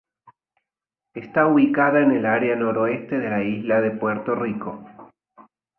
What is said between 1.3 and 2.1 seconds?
ubicada en